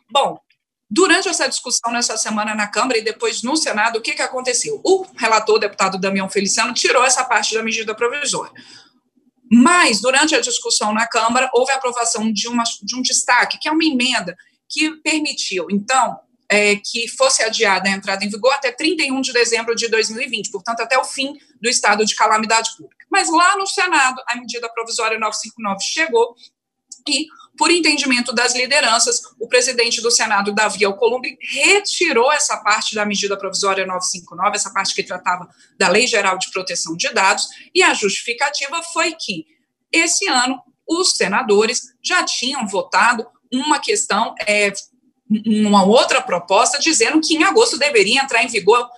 Bom, 0.09 0.39
durante 0.89 1.27
essa 1.27 1.47
discussão 1.47 1.91
nessa 1.91 2.17
semana 2.17 2.55
na 2.55 2.67
Câmara 2.67 2.97
e 2.97 3.03
depois 3.03 3.43
no 3.43 3.55
Senado, 3.55 3.99
o 3.99 4.01
que, 4.01 4.13
que 4.13 4.21
aconteceu? 4.21 4.81
O 4.83 5.05
relator, 5.17 5.55
o 5.55 5.59
deputado 5.59 5.99
Damião 5.99 6.29
Feliciano, 6.29 6.73
tirou 6.73 7.03
essa 7.03 7.23
parte 7.23 7.53
da 7.53 7.61
medida 7.61 7.93
provisória. 7.93 8.53
Mas, 9.51 10.01
durante 10.01 10.35
a 10.35 10.41
discussão 10.41 10.93
na 10.93 11.07
Câmara, 11.07 11.49
houve 11.53 11.71
a 11.71 11.75
aprovação 11.75 12.31
de, 12.31 12.47
uma, 12.47 12.63
de 12.81 12.95
um 12.95 13.01
destaque, 13.01 13.59
que 13.59 13.67
é 13.67 13.71
uma 13.71 13.83
emenda 13.83 14.35
que 14.69 14.91
permitiu, 15.01 15.67
então, 15.69 16.17
é, 16.49 16.75
que 16.75 17.07
fosse 17.07 17.43
adiada 17.43 17.87
a 17.87 17.91
entrada 17.91 18.23
em 18.23 18.29
vigor 18.29 18.53
até 18.53 18.71
31 18.71 19.21
de 19.21 19.33
dezembro 19.33 19.75
de 19.75 19.87
2020, 19.87 20.51
portanto, 20.51 20.81
até 20.81 20.97
o 20.97 21.03
fim 21.03 21.37
do 21.61 21.69
estado 21.69 22.05
de 22.05 22.15
calamidade 22.15 22.71
pública. 22.77 23.05
Mas 23.11 23.29
lá 23.29 23.57
no 23.57 23.67
Senado, 23.67 24.21
a 24.27 24.35
medida 24.35 24.69
provisória 24.69 25.19
959 25.19 25.83
chegou 25.83 26.35
e, 27.07 27.27
por 27.57 27.69
entendimento 27.71 28.33
das 28.33 28.55
lideranças, 28.55 29.21
o 29.39 29.47
presidente 29.47 30.01
do 30.01 30.09
Senado, 30.09 30.53
Davi 30.53 30.83
Alcolumbre, 30.83 31.37
retirou 31.41 32.31
essa 32.31 32.57
parte 32.57 32.95
da 32.95 33.05
medida 33.05 33.37
provisória 33.37 33.85
959, 33.85 34.55
essa 34.55 34.73
parte 34.73 34.95
que 34.95 35.03
tratava 35.03 35.47
da 35.77 35.87
Lei 35.87 36.07
Geral 36.07 36.37
de 36.37 36.51
Proteção 36.51 36.95
de 36.95 37.09
Dados, 37.13 37.47
e 37.73 37.83
a 37.83 37.93
justificativa 37.93 38.81
foi 38.91 39.13
que, 39.13 39.45
esse 39.91 40.27
ano, 40.27 40.59
os 40.87 41.11
senadores 41.15 41.81
já 42.03 42.23
tinham 42.23 42.67
votado 42.67 43.25
uma 43.51 43.79
questão 43.79 44.33
é, 44.47 44.73
uma 45.45 45.85
outra 45.85 46.21
proposta 46.21 46.79
dizendo 46.79 47.21
que 47.21 47.35
em 47.35 47.43
agosto 47.43 47.77
deveria 47.77 48.21
entrar 48.21 48.43
em 48.43 48.47
vigor 48.47 48.89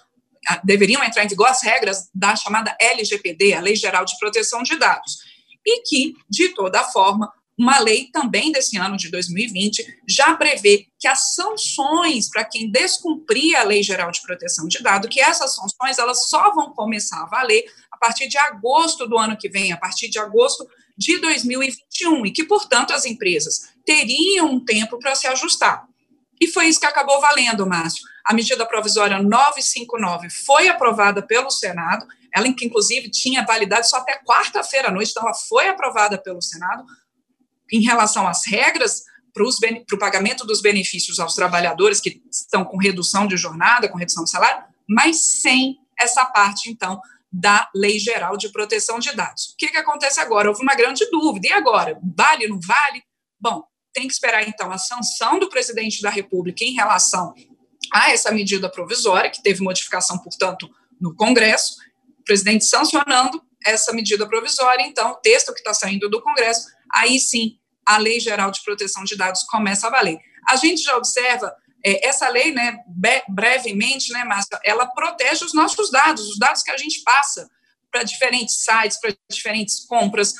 deveriam 0.63 1.03
entrar 1.03 1.23
em 1.23 1.27
vigor 1.27 1.47
as 1.47 1.63
regras 1.63 2.09
da 2.13 2.35
chamada 2.35 2.75
LGPD, 2.79 3.53
a 3.53 3.61
Lei 3.61 3.75
Geral 3.75 4.05
de 4.05 4.17
Proteção 4.19 4.61
de 4.61 4.77
Dados, 4.77 5.17
e 5.65 5.81
que, 5.81 6.13
de 6.29 6.49
toda 6.49 6.83
forma, 6.83 7.31
uma 7.57 7.79
lei 7.79 8.09
também 8.11 8.51
desse 8.51 8.77
ano 8.77 8.97
de 8.97 9.09
2020 9.09 10.01
já 10.07 10.35
prevê 10.35 10.87
que 10.99 11.07
as 11.07 11.33
sanções 11.33 12.29
para 12.29 12.43
quem 12.43 12.69
descumprir 12.69 13.57
a 13.57 13.63
Lei 13.63 13.81
Geral 13.81 14.11
de 14.11 14.21
Proteção 14.21 14.67
de 14.67 14.83
Dados, 14.83 15.09
que 15.09 15.21
essas 15.21 15.55
sanções 15.55 15.97
elas 15.97 16.27
só 16.27 16.53
vão 16.53 16.73
começar 16.73 17.21
a 17.23 17.27
valer 17.27 17.65
a 17.91 17.97
partir 17.97 18.27
de 18.27 18.37
agosto 18.37 19.07
do 19.07 19.17
ano 19.17 19.37
que 19.37 19.47
vem, 19.47 19.71
a 19.71 19.77
partir 19.77 20.09
de 20.09 20.19
agosto 20.19 20.67
de 20.97 21.17
2021, 21.19 22.25
e 22.25 22.31
que, 22.31 22.43
portanto, 22.43 22.93
as 22.93 23.05
empresas 23.05 23.69
teriam 23.85 24.51
um 24.51 24.63
tempo 24.63 24.97
para 24.99 25.15
se 25.15 25.27
ajustar. 25.27 25.85
E 26.39 26.47
foi 26.47 26.67
isso 26.67 26.79
que 26.79 26.85
acabou 26.85 27.19
valendo, 27.21 27.65
Márcio. 27.65 28.03
A 28.25 28.33
medida 28.33 28.65
provisória 28.65 29.21
959 29.21 30.29
foi 30.29 30.67
aprovada 30.67 31.21
pelo 31.21 31.49
Senado, 31.49 32.05
ela 32.33 32.51
que 32.53 32.65
inclusive 32.65 33.09
tinha 33.09 33.45
validade 33.45 33.89
só 33.89 33.97
até 33.97 34.19
quarta-feira 34.25 34.89
à 34.89 34.91
noite, 34.91 35.11
então 35.11 35.23
ela 35.23 35.33
foi 35.33 35.69
aprovada 35.69 36.17
pelo 36.17 36.41
Senado, 36.41 36.83
em 37.71 37.81
relação 37.81 38.27
às 38.27 38.45
regras 38.45 39.03
para 39.33 39.43
o 39.43 39.99
pagamento 39.99 40.45
dos 40.45 40.61
benefícios 40.61 41.19
aos 41.19 41.35
trabalhadores 41.35 41.99
que 41.99 42.21
estão 42.31 42.63
com 42.63 42.77
redução 42.77 43.27
de 43.27 43.35
jornada, 43.35 43.89
com 43.89 43.97
redução 43.97 44.23
de 44.23 44.31
salário, 44.31 44.63
mas 44.87 45.41
sem 45.41 45.77
essa 45.99 46.25
parte, 46.25 46.69
então, 46.69 46.99
da 47.31 47.69
Lei 47.75 47.99
Geral 47.99 48.37
de 48.37 48.49
Proteção 48.49 48.97
de 48.97 49.13
Dados. 49.13 49.53
O 49.53 49.57
que, 49.57 49.67
que 49.67 49.77
acontece 49.77 50.21
agora? 50.21 50.47
Houve 50.47 50.61
uma 50.61 50.75
grande 50.75 51.05
dúvida. 51.09 51.47
E 51.47 51.51
agora? 51.51 51.99
Vale, 52.15 52.47
não 52.47 52.59
vale? 52.65 53.03
Bom, 53.39 53.63
tem 53.93 54.07
que 54.07 54.13
esperar, 54.13 54.47
então, 54.47 54.71
a 54.71 54.77
sanção 54.77 55.37
do 55.37 55.49
presidente 55.49 56.01
da 56.01 56.09
República 56.09 56.63
em 56.63 56.73
relação 56.73 57.33
a 57.93 58.11
essa 58.11 58.31
medida 58.31 58.69
provisória, 58.69 59.29
que 59.29 59.43
teve 59.43 59.61
modificação, 59.61 60.17
portanto, 60.17 60.69
no 60.99 61.13
Congresso, 61.13 61.75
o 62.19 62.23
presidente 62.23 62.65
sancionando 62.65 63.41
essa 63.65 63.91
medida 63.91 64.27
provisória, 64.27 64.83
então, 64.83 65.11
o 65.11 65.15
texto 65.15 65.53
que 65.53 65.59
está 65.59 65.73
saindo 65.73 66.09
do 66.09 66.21
Congresso 66.21 66.67
aí 66.95 67.19
sim 67.19 67.59
a 67.85 67.97
Lei 67.97 68.19
Geral 68.19 68.49
de 68.49 68.63
Proteção 68.63 69.03
de 69.03 69.15
Dados 69.15 69.43
começa 69.43 69.87
a 69.87 69.91
valer. 69.91 70.17
A 70.47 70.55
gente 70.55 70.81
já 70.81 70.97
observa 70.97 71.53
é, 71.85 72.07
essa 72.07 72.27
lei, 72.29 72.51
né, 72.51 72.77
brevemente, 73.29 74.11
né, 74.11 74.23
Márcia, 74.23 74.59
ela 74.63 74.87
protege 74.87 75.45
os 75.45 75.53
nossos 75.53 75.91
dados, 75.91 76.27
os 76.27 76.39
dados 76.39 76.63
que 76.63 76.71
a 76.71 76.77
gente 76.77 77.03
passa 77.03 77.47
para 77.95 78.03
diferentes 78.03 78.57
sites, 78.57 78.99
para 78.99 79.15
diferentes 79.31 79.85
compras, 79.85 80.33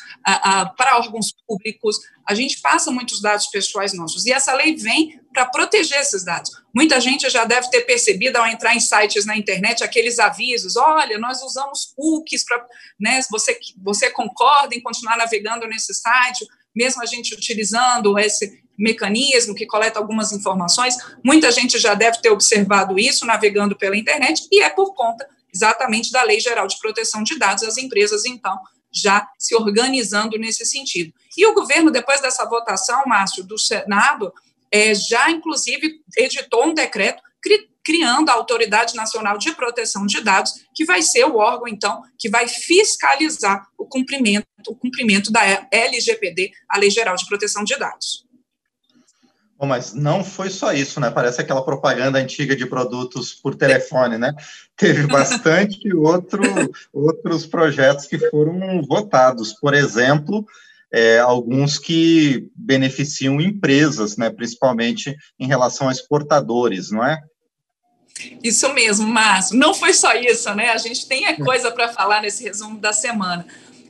para 0.77 0.97
órgãos 0.97 1.33
públicos. 1.47 1.95
A 2.27 2.35
gente 2.35 2.59
passa 2.59 2.91
muitos 2.91 3.21
dados 3.21 3.47
pessoais 3.47 3.93
nossos. 3.93 4.25
E 4.25 4.33
essa 4.33 4.53
lei 4.53 4.75
vem 4.75 5.21
para 5.33 5.45
proteger 5.45 6.01
esses 6.01 6.25
dados. 6.25 6.51
Muita 6.75 6.99
gente 6.99 7.29
já 7.29 7.45
deve 7.45 7.69
ter 7.69 7.81
percebido 7.81 8.35
ao 8.35 8.47
entrar 8.47 8.75
em 8.75 8.79
sites 8.81 9.25
na 9.25 9.37
internet 9.37 9.85
aqueles 9.85 10.19
avisos: 10.19 10.75
olha, 10.75 11.17
nós 11.17 11.41
usamos 11.41 11.93
cookies 11.95 12.43
para. 12.43 12.65
Né, 12.99 13.21
você, 13.31 13.57
você 13.81 14.09
concorda 14.09 14.75
em 14.75 14.81
continuar 14.81 15.15
navegando 15.15 15.65
nesse 15.65 15.93
site, 15.93 16.45
mesmo 16.75 17.01
a 17.01 17.05
gente 17.05 17.33
utilizando 17.33 18.19
esse 18.19 18.65
mecanismo 18.77 19.55
que 19.55 19.65
coleta 19.65 19.97
algumas 19.97 20.33
informações. 20.33 20.97
Muita 21.23 21.49
gente 21.51 21.79
já 21.79 21.93
deve 21.93 22.19
ter 22.19 22.29
observado 22.29 22.99
isso 22.99 23.25
navegando 23.25 23.77
pela 23.77 23.95
internet, 23.95 24.45
e 24.51 24.61
é 24.61 24.69
por 24.69 24.93
conta 24.93 25.25
exatamente 25.55 26.11
da 26.11 26.21
Lei 26.23 26.39
Geral 26.39 26.67
de 26.67 26.77
Proteção 26.77 27.23
de 27.23 27.39
Dados, 27.39 27.63
as 27.63 27.77
empresas, 27.77 28.25
então, 28.25 28.59
já 28.93 29.27
se 29.39 29.55
organizando 29.55 30.37
nesse 30.37 30.65
sentido. 30.65 31.13
E 31.37 31.45
o 31.45 31.53
governo, 31.53 31.89
depois 31.89 32.21
dessa 32.21 32.45
votação, 32.45 33.03
Márcio, 33.05 33.43
do 33.43 33.57
Senado, 33.57 34.33
é, 34.71 34.93
já, 34.93 35.31
inclusive, 35.31 36.01
editou 36.17 36.67
um 36.67 36.73
decreto 36.73 37.23
cri 37.41 37.69
criando 37.83 38.29
a 38.29 38.33
Autoridade 38.33 38.95
Nacional 38.95 39.37
de 39.37 39.51
Proteção 39.51 40.07
de 40.07 40.19
Dados, 40.19 40.53
que 40.73 40.83
vai 40.85 41.03
ser 41.03 41.23
o 41.25 41.35
órgão, 41.35 41.67
então, 41.67 42.01
que 42.17 42.27
vai 42.27 42.47
fiscalizar 42.47 43.67
o 43.77 43.85
cumprimento, 43.85 44.47
o 44.67 44.75
cumprimento 44.75 45.31
da 45.31 45.67
LGPD, 45.71 46.51
a 46.67 46.79
Lei 46.79 46.89
Geral 46.89 47.15
de 47.15 47.27
Proteção 47.27 47.63
de 47.63 47.77
Dados. 47.77 48.24
Bom, 49.57 49.67
mas 49.67 49.93
não 49.93 50.23
foi 50.23 50.49
só 50.49 50.73
isso, 50.73 50.99
né? 50.99 51.09
Parece 51.09 51.39
aquela 51.39 51.63
propaganda 51.63 52.19
antiga 52.19 52.55
de 52.55 52.65
produtos 52.65 53.33
por 53.33 53.55
telefone, 53.55 54.17
né? 54.17 54.33
Teve 54.75 55.07
bastante 55.07 55.93
outro, 55.95 56.41
outros 56.91 57.45
projetos 57.45 58.05
que 58.05 58.17
foram 58.29 58.81
votados. 58.81 59.53
Por 59.53 59.73
exemplo, 59.73 60.45
é, 60.91 61.19
alguns 61.19 61.79
que 61.79 62.49
beneficiam 62.53 63.39
empresas, 63.39 64.17
né? 64.17 64.29
Principalmente 64.29 65.15
em 65.39 65.47
relação 65.47 65.87
a 65.87 65.91
exportadores, 65.91 66.91
não 66.91 67.05
é? 67.05 67.21
Isso 68.43 68.73
mesmo, 68.73 69.07
Márcio. 69.07 69.57
Não 69.57 69.73
foi 69.73 69.93
só 69.93 70.13
isso, 70.15 70.53
né? 70.53 70.69
A 70.69 70.77
gente 70.77 71.07
tem 71.07 71.35
coisa 71.43 71.71
para 71.71 71.89
falar 71.89 72.21
nesse 72.21 72.43
resumo 72.43 72.79
da 72.79 72.93
semana. 72.93 73.45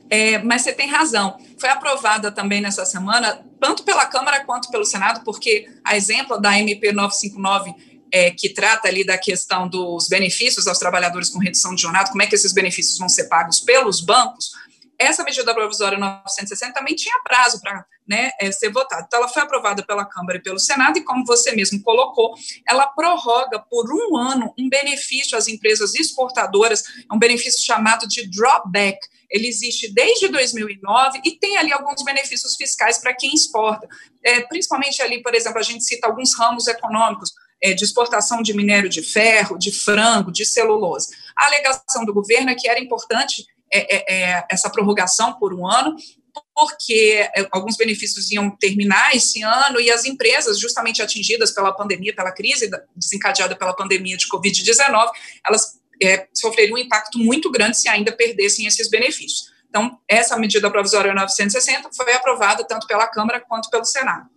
É, 0.08 0.38
mas 0.38 0.62
você 0.62 0.72
tem 0.72 0.88
razão. 0.88 1.36
Foi 1.58 1.68
aprovada 1.68 2.30
também 2.30 2.60
nessa 2.60 2.84
semana, 2.84 3.44
tanto 3.60 3.82
pela 3.82 4.06
Câmara 4.06 4.44
quanto 4.44 4.70
pelo 4.70 4.84
Senado, 4.84 5.22
porque 5.24 5.68
a 5.84 5.96
exemplo 5.96 6.40
da 6.40 6.58
MP 6.58 6.92
959, 6.92 7.74
é, 8.12 8.30
que 8.30 8.48
trata 8.48 8.88
ali 8.88 9.04
da 9.04 9.18
questão 9.18 9.68
dos 9.68 10.08
benefícios 10.08 10.66
aos 10.66 10.78
trabalhadores 10.78 11.28
com 11.28 11.38
redução 11.38 11.74
de 11.74 11.82
jornada, 11.82 12.10
como 12.10 12.22
é 12.22 12.26
que 12.26 12.34
esses 12.34 12.52
benefícios 12.52 12.98
vão 12.98 13.08
ser 13.08 13.24
pagos 13.24 13.60
pelos 13.60 14.00
bancos, 14.00 14.52
essa 14.98 15.22
medida 15.24 15.54
provisória 15.54 15.98
960 15.98 16.72
também 16.72 16.94
tinha 16.94 17.20
prazo 17.22 17.60
para 17.60 17.84
né, 18.06 18.30
é, 18.40 18.50
ser 18.52 18.70
votada. 18.70 19.04
Então, 19.06 19.18
ela 19.18 19.28
foi 19.28 19.42
aprovada 19.42 19.84
pela 19.84 20.04
Câmara 20.04 20.38
e 20.38 20.42
pelo 20.42 20.58
Senado, 20.58 20.98
e 20.98 21.04
como 21.04 21.24
você 21.24 21.52
mesmo 21.52 21.82
colocou, 21.82 22.34
ela 22.68 22.86
prorroga 22.86 23.58
por 23.58 23.86
um 23.92 24.16
ano 24.16 24.54
um 24.58 24.68
benefício 24.68 25.36
às 25.36 25.48
empresas 25.48 25.94
exportadoras, 25.94 26.84
é 27.10 27.14
um 27.14 27.18
benefício 27.18 27.64
chamado 27.64 28.06
de 28.06 28.28
drawback. 28.30 28.98
Ele 29.28 29.48
existe 29.48 29.92
desde 29.92 30.28
2009 30.28 31.20
e 31.24 31.32
tem 31.32 31.56
ali 31.56 31.72
alguns 31.72 32.02
benefícios 32.04 32.54
fiscais 32.54 32.98
para 32.98 33.14
quem 33.14 33.34
exporta. 33.34 33.88
É, 34.24 34.40
principalmente 34.42 35.02
ali, 35.02 35.20
por 35.20 35.34
exemplo, 35.34 35.58
a 35.58 35.62
gente 35.62 35.84
cita 35.84 36.06
alguns 36.06 36.36
ramos 36.38 36.68
econômicos, 36.68 37.32
é, 37.62 37.72
de 37.72 37.84
exportação 37.84 38.42
de 38.42 38.54
minério 38.54 38.88
de 38.88 39.02
ferro, 39.02 39.58
de 39.58 39.72
frango, 39.72 40.30
de 40.30 40.44
celulose. 40.44 41.08
A 41.36 41.46
alegação 41.46 42.04
do 42.04 42.12
governo 42.12 42.50
é 42.50 42.54
que 42.54 42.68
era 42.68 42.78
importante 42.78 43.46
é, 43.72 43.96
é, 43.96 44.14
é, 44.14 44.46
essa 44.50 44.70
prorrogação 44.70 45.34
por 45.38 45.52
um 45.52 45.66
ano, 45.66 45.96
porque 46.54 47.28
é, 47.34 47.46
alguns 47.50 47.76
benefícios 47.76 48.30
iam 48.30 48.50
terminar 48.50 49.14
esse 49.14 49.42
ano 49.42 49.80
e 49.80 49.90
as 49.90 50.04
empresas, 50.04 50.58
justamente 50.58 51.02
atingidas 51.02 51.50
pela 51.52 51.72
pandemia, 51.72 52.14
pela 52.14 52.32
crise 52.32 52.70
desencadeada 52.94 53.56
pela 53.56 53.74
pandemia 53.74 54.16
de 54.16 54.28
Covid-19, 54.28 55.10
elas 55.46 55.80
é, 56.02 56.28
sofreriam 56.34 56.76
um 56.76 56.78
impacto 56.78 57.18
muito 57.18 57.50
grande 57.50 57.78
se 57.78 57.88
ainda 57.88 58.12
perdessem 58.12 58.66
esses 58.66 58.88
benefícios. 58.88 59.54
Então, 59.68 59.98
essa 60.08 60.36
medida 60.38 60.70
provisória 60.70 61.12
960 61.14 61.90
foi 61.94 62.12
aprovada 62.12 62.64
tanto 62.66 62.86
pela 62.86 63.06
Câmara 63.06 63.40
quanto 63.40 63.68
pelo 63.68 63.84
Senado. 63.84 64.28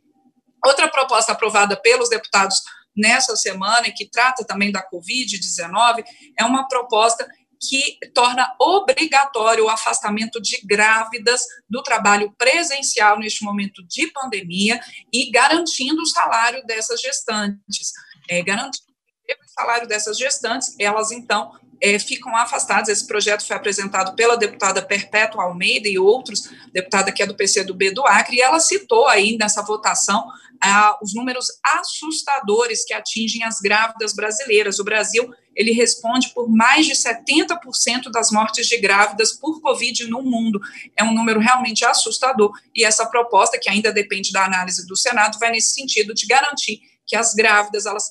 Outra 0.66 0.90
proposta 0.90 1.32
aprovada 1.32 1.78
pelos 1.78 2.10
deputados 2.10 2.62
nessa 2.96 3.36
semana, 3.36 3.90
que 3.96 4.10
trata 4.10 4.44
também 4.46 4.72
da 4.72 4.86
Covid-19, 4.90 6.04
é 6.38 6.44
uma 6.44 6.68
proposta 6.68 7.26
que 7.60 7.98
torna 8.14 8.56
obrigatório 8.60 9.66
o 9.66 9.70
afastamento 9.70 10.42
de 10.42 10.60
grávidas 10.64 11.44
do 11.70 11.84
trabalho 11.84 12.34
presencial 12.38 13.20
neste 13.20 13.44
momento 13.44 13.86
de 13.86 14.08
pandemia 14.08 14.80
e 15.12 15.30
garantindo 15.30 16.02
o 16.02 16.08
salário 16.08 16.66
dessas 16.66 17.02
gestantes. 17.02 17.92
É, 18.30 18.42
garantindo 18.42 18.88
o 19.30 19.50
salário 19.50 19.88
dessas 19.88 20.18
gestantes, 20.18 20.76
elas 20.80 21.12
então 21.12 21.52
é, 21.82 21.98
ficam 22.00 22.36
afastadas. 22.36 22.90
Esse 22.90 23.08
projeto 23.08 23.46
foi 23.46 23.56
apresentado 23.56 24.16
pela 24.16 24.38
deputada 24.38 24.82
Perpétua 24.82 25.44
Almeida 25.44 25.88
e 25.88 25.98
outros, 25.98 26.50
deputada 26.74 27.12
que 27.12 27.24
é 27.24 27.26
do 27.26 27.36
PCdoB 27.36 27.92
do 27.92 28.06
Acre, 28.06 28.38
e 28.38 28.42
ela 28.42 28.60
citou 28.60 29.08
aí 29.08 29.38
nessa 29.38 29.62
votação 29.62 30.28
ah, 30.62 30.98
os 31.02 31.14
números 31.14 31.48
assustadores 31.64 32.84
que 32.84 32.94
atingem 32.94 33.44
as 33.44 33.60
grávidas 33.60 34.14
brasileiras. 34.14 34.80
O 34.80 34.84
Brasil 34.84 35.34
ele 35.56 35.72
responde 35.72 36.30
por 36.34 36.50
mais 36.50 36.86
de 36.86 36.94
70% 36.94 38.10
das 38.12 38.32
mortes 38.32 38.68
de 38.68 38.78
grávidas 38.78 39.34
por 39.34 39.62
Covid 39.62 40.08
no 40.08 40.22
mundo. 40.22 40.60
É 40.96 41.04
um 41.04 41.14
número 41.14 41.40
realmente 41.40 41.86
assustador. 41.86 42.52
E 42.76 42.84
essa 42.84 43.06
proposta, 43.06 43.60
que 43.60 43.70
ainda 43.70 43.92
depende 43.92 44.32
da 44.32 44.46
análise 44.46 44.86
do 44.86 44.96
Senado, 44.96 45.40
vai 45.40 45.52
nesse 45.52 45.74
sentido 45.74 46.14
de 46.14 46.26
garantir 46.28 46.82
que 47.06 47.16
as 47.16 47.34
grávidas 47.34 47.86
elas 47.86 48.10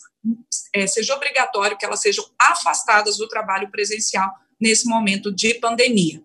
é, 0.75 0.87
seja 0.87 1.15
obrigatório 1.15 1.77
que 1.77 1.85
elas 1.85 2.01
sejam 2.01 2.25
afastadas 2.39 3.17
do 3.17 3.29
trabalho 3.29 3.71
presencial 3.71 4.33
nesse 4.61 4.87
momento 4.87 5.33
de 5.33 5.55
pandemia. 5.55 6.23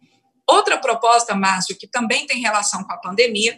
Outra 0.48 0.78
proposta, 0.78 1.36
Márcio, 1.36 1.78
que 1.78 1.88
também 1.88 2.26
tem 2.26 2.42
relação 2.42 2.84
com 2.84 2.92
a 2.92 2.98
pandemia, 2.98 3.58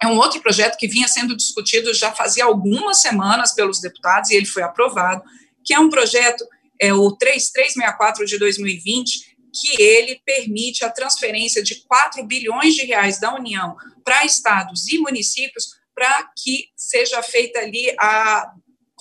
é 0.00 0.06
um 0.06 0.16
outro 0.16 0.40
projeto 0.40 0.76
que 0.76 0.88
vinha 0.88 1.06
sendo 1.06 1.36
discutido 1.36 1.94
já 1.94 2.12
fazia 2.12 2.44
algumas 2.44 3.00
semanas 3.00 3.52
pelos 3.54 3.80
deputados 3.80 4.30
e 4.30 4.34
ele 4.34 4.46
foi 4.46 4.62
aprovado, 4.62 5.22
que 5.64 5.72
é 5.72 5.78
um 5.78 5.88
projeto, 5.88 6.44
é 6.80 6.92
o 6.92 7.12
3364 7.12 8.26
de 8.26 8.38
2020, 8.38 9.36
que 9.52 9.80
ele 9.80 10.20
permite 10.24 10.84
a 10.84 10.90
transferência 10.90 11.62
de 11.62 11.84
4 11.84 12.24
bilhões 12.24 12.74
de 12.74 12.84
reais 12.84 13.20
da 13.20 13.34
União 13.34 13.76
para 14.04 14.24
estados 14.24 14.88
e 14.88 14.98
municípios 14.98 15.80
para 15.94 16.30
que 16.36 16.68
seja 16.74 17.22
feita 17.22 17.60
ali 17.60 17.94
a 18.00 18.52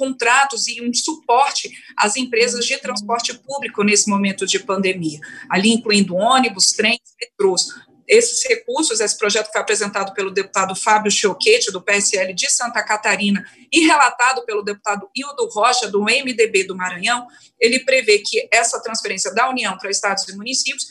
contratos 0.01 0.67
e 0.67 0.81
um 0.81 0.91
suporte 0.91 1.69
às 1.95 2.15
empresas 2.15 2.65
de 2.65 2.75
transporte 2.79 3.37
público 3.37 3.83
nesse 3.83 4.09
momento 4.09 4.47
de 4.47 4.57
pandemia, 4.57 5.19
ali 5.47 5.71
incluindo 5.71 6.15
ônibus, 6.15 6.71
trens, 6.71 6.97
metrôs. 7.21 7.67
Esses 8.07 8.43
recursos, 8.49 8.99
esse 8.99 9.15
projeto 9.15 9.51
foi 9.51 9.61
apresentado 9.61 10.11
pelo 10.15 10.31
deputado 10.31 10.75
Fábio 10.75 11.11
Chioquete, 11.11 11.71
do 11.71 11.79
PSL 11.79 12.33
de 12.33 12.51
Santa 12.51 12.83
Catarina, 12.83 13.45
e 13.71 13.85
relatado 13.85 14.43
pelo 14.43 14.63
deputado 14.63 15.07
Hildo 15.15 15.47
Rocha, 15.49 15.87
do 15.87 16.01
MDB 16.01 16.63
do 16.63 16.75
Maranhão, 16.75 17.27
ele 17.59 17.79
prevê 17.81 18.17
que 18.17 18.49
essa 18.51 18.81
transferência 18.81 19.31
da 19.35 19.51
União 19.51 19.77
para 19.77 19.91
estados 19.91 20.27
e 20.27 20.35
municípios 20.35 20.87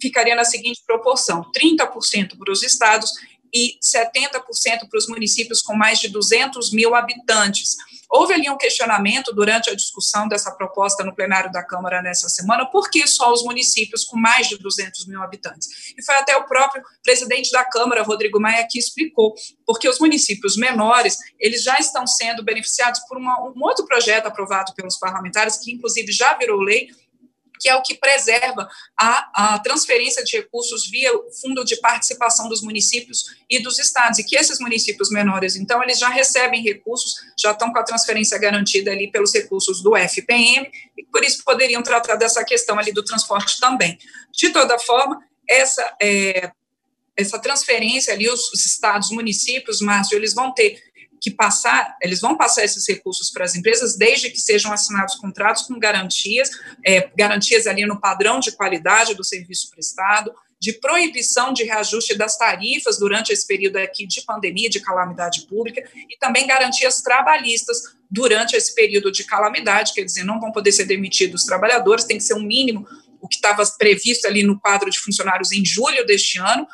ficaria 0.00 0.34
na 0.34 0.44
seguinte 0.44 0.82
proporção: 0.86 1.44
30% 1.54 2.38
para 2.38 2.50
os 2.50 2.62
estados 2.62 3.12
e 3.56 3.78
70% 3.82 4.42
para 4.90 4.98
os 4.98 5.08
municípios 5.08 5.62
com 5.62 5.74
mais 5.74 5.98
de 5.98 6.08
200 6.08 6.72
mil 6.72 6.94
habitantes. 6.94 7.74
Houve 8.10 8.34
ali 8.34 8.50
um 8.50 8.58
questionamento 8.58 9.32
durante 9.32 9.70
a 9.70 9.74
discussão 9.74 10.28
dessa 10.28 10.52
proposta 10.52 11.02
no 11.02 11.14
plenário 11.14 11.50
da 11.50 11.64
Câmara 11.64 12.02
nessa 12.02 12.28
semana, 12.28 12.66
por 12.66 12.90
que 12.90 13.06
só 13.06 13.32
os 13.32 13.42
municípios 13.42 14.04
com 14.04 14.18
mais 14.18 14.46
de 14.46 14.58
200 14.58 15.06
mil 15.06 15.22
habitantes? 15.22 15.94
E 15.96 16.04
foi 16.04 16.16
até 16.16 16.36
o 16.36 16.44
próprio 16.44 16.82
presidente 17.02 17.50
da 17.50 17.64
Câmara, 17.64 18.02
Rodrigo 18.02 18.38
Maia, 18.38 18.66
que 18.70 18.78
explicou, 18.78 19.34
porque 19.64 19.88
os 19.88 19.98
municípios 19.98 20.54
menores, 20.56 21.16
eles 21.40 21.62
já 21.62 21.78
estão 21.78 22.06
sendo 22.06 22.44
beneficiados 22.44 23.00
por 23.08 23.16
uma, 23.16 23.40
um 23.40 23.62
outro 23.62 23.86
projeto 23.86 24.26
aprovado 24.26 24.74
pelos 24.74 24.98
parlamentares, 24.98 25.56
que 25.56 25.72
inclusive 25.72 26.12
já 26.12 26.34
virou 26.34 26.60
lei, 26.60 26.88
que 27.60 27.68
é 27.68 27.74
o 27.74 27.82
que 27.82 27.94
preserva 27.94 28.68
a, 28.98 29.54
a, 29.54 29.58
transferência 29.58 30.22
de 30.24 30.36
recursos 30.36 30.88
via 30.88 31.14
o 31.14 31.30
fundo 31.32 31.64
de 31.64 31.76
participação 31.76 32.48
dos 32.48 32.62
municípios 32.62 33.36
e 33.48 33.58
dos 33.58 33.78
estados, 33.78 34.18
e 34.18 34.24
que 34.24 34.36
esses 34.36 34.58
municípios 34.58 35.10
menores, 35.10 35.56
então, 35.56 35.82
eles 35.82 35.98
já 35.98 36.08
recebem 36.08 36.62
recursos, 36.62 37.14
já 37.38 37.52
estão 37.52 37.72
com 37.72 37.78
a 37.78 37.84
transferência 37.84 38.38
garantida 38.38 38.90
ali 38.90 39.10
pelos 39.10 39.32
recursos 39.32 39.82
do 39.82 39.96
FPM, 39.96 40.70
e 40.96 41.04
por 41.04 41.24
isso 41.24 41.42
poderiam 41.44 41.82
tratar 41.82 42.16
dessa 42.16 42.44
questão 42.44 42.78
ali 42.78 42.92
do 42.92 43.04
transporte 43.04 43.58
também. 43.60 43.98
De 44.32 44.50
toda 44.50 44.78
forma, 44.78 45.20
essa, 45.48 45.96
é, 46.00 46.50
essa 47.16 47.38
transferência 47.38 48.12
ali, 48.12 48.28
os, 48.28 48.52
os 48.52 48.66
estados, 48.66 49.10
municípios, 49.10 49.80
Márcio, 49.80 50.16
eles 50.16 50.34
vão 50.34 50.52
ter 50.52 50.82
que 51.20 51.30
passar, 51.30 51.96
eles 52.02 52.20
vão 52.20 52.36
passar 52.36 52.64
esses 52.64 52.86
recursos 52.88 53.30
para 53.30 53.44
as 53.44 53.54
empresas, 53.54 53.96
desde 53.96 54.30
que 54.30 54.40
sejam 54.40 54.72
assinados 54.72 55.14
contratos 55.16 55.62
com 55.62 55.78
garantias, 55.78 56.50
é, 56.84 57.10
garantias 57.16 57.66
ali 57.66 57.86
no 57.86 58.00
padrão 58.00 58.40
de 58.40 58.52
qualidade 58.52 59.14
do 59.14 59.24
serviço 59.24 59.70
prestado, 59.70 60.32
de 60.58 60.72
proibição 60.72 61.52
de 61.52 61.64
reajuste 61.64 62.16
das 62.16 62.36
tarifas 62.36 62.98
durante 62.98 63.32
esse 63.32 63.46
período 63.46 63.76
aqui 63.76 64.06
de 64.06 64.22
pandemia, 64.22 64.70
de 64.70 64.80
calamidade 64.80 65.46
pública, 65.46 65.82
e 66.08 66.16
também 66.18 66.46
garantias 66.46 67.02
trabalhistas 67.02 67.78
durante 68.10 68.56
esse 68.56 68.74
período 68.74 69.12
de 69.12 69.24
calamidade, 69.24 69.92
quer 69.92 70.04
dizer, 70.04 70.24
não 70.24 70.40
vão 70.40 70.52
poder 70.52 70.72
ser 70.72 70.84
demitidos 70.84 71.42
os 71.42 71.46
trabalhadores, 71.46 72.04
tem 72.04 72.18
que 72.18 72.24
ser 72.24 72.34
um 72.34 72.42
mínimo 72.42 72.86
o 73.20 73.28
que 73.28 73.36
estava 73.36 73.62
previsto 73.78 74.26
ali 74.26 74.42
no 74.42 74.58
quadro 74.60 74.90
de 74.90 74.98
funcionários 74.98 75.50
em 75.50 75.64
julho 75.64 76.06
deste 76.06 76.38
ano, 76.38 76.66